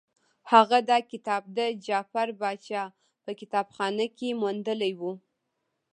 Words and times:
هغه 0.51 0.77
دا 0.89 0.97
کتاب 1.11 1.43
د 1.57 1.59
جعفر 1.85 2.27
پاشا 2.41 2.83
په 3.23 3.31
کتابخانه 3.39 4.05
کې 4.17 4.29
موندلی 4.41 4.93
وو. 4.99 5.13